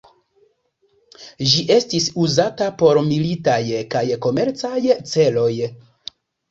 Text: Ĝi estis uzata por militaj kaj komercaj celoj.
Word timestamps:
Ĝi 1.51 1.65
estis 1.75 2.09
uzata 2.25 2.71
por 2.81 3.03
militaj 3.13 3.63
kaj 3.97 4.05
komercaj 4.29 4.77
celoj. 5.15 5.51